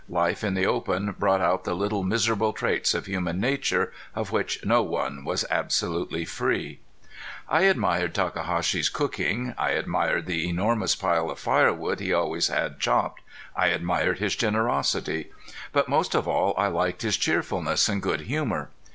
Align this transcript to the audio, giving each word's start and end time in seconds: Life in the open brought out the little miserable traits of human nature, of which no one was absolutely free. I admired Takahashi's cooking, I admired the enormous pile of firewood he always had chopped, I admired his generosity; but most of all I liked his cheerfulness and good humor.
Life 0.09 0.43
in 0.43 0.55
the 0.55 0.65
open 0.65 1.15
brought 1.19 1.41
out 1.41 1.63
the 1.63 1.75
little 1.75 2.01
miserable 2.01 2.53
traits 2.53 2.95
of 2.95 3.05
human 3.05 3.39
nature, 3.39 3.93
of 4.15 4.31
which 4.31 4.65
no 4.65 4.81
one 4.81 5.23
was 5.23 5.45
absolutely 5.51 6.25
free. 6.25 6.79
I 7.47 7.65
admired 7.65 8.15
Takahashi's 8.15 8.89
cooking, 8.89 9.53
I 9.59 9.73
admired 9.73 10.25
the 10.25 10.49
enormous 10.49 10.95
pile 10.95 11.29
of 11.29 11.37
firewood 11.37 11.99
he 11.99 12.11
always 12.13 12.47
had 12.47 12.79
chopped, 12.79 13.21
I 13.55 13.67
admired 13.67 14.17
his 14.17 14.35
generosity; 14.35 15.31
but 15.71 15.87
most 15.87 16.15
of 16.15 16.27
all 16.27 16.55
I 16.57 16.65
liked 16.65 17.03
his 17.03 17.15
cheerfulness 17.15 17.87
and 17.87 18.01
good 18.01 18.21
humor. 18.21 18.71